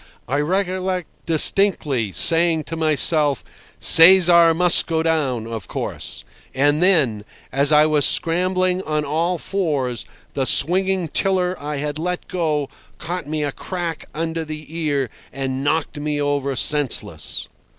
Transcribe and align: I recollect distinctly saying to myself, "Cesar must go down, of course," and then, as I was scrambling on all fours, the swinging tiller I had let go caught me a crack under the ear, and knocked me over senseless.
I 0.27 0.39
recollect 0.39 1.09
distinctly 1.27 2.11
saying 2.11 2.63
to 2.63 2.75
myself, 2.75 3.43
"Cesar 3.79 4.51
must 4.55 4.87
go 4.87 5.03
down, 5.03 5.45
of 5.45 5.67
course," 5.67 6.23
and 6.55 6.81
then, 6.81 7.23
as 7.51 7.71
I 7.71 7.85
was 7.85 8.03
scrambling 8.03 8.81
on 8.81 9.05
all 9.05 9.37
fours, 9.37 10.07
the 10.33 10.45
swinging 10.47 11.07
tiller 11.07 11.55
I 11.61 11.77
had 11.77 11.99
let 11.99 12.27
go 12.27 12.67
caught 12.97 13.27
me 13.27 13.43
a 13.43 13.51
crack 13.51 14.05
under 14.11 14.43
the 14.43 14.75
ear, 14.75 15.11
and 15.31 15.63
knocked 15.63 15.99
me 15.99 16.19
over 16.19 16.55
senseless. 16.55 17.47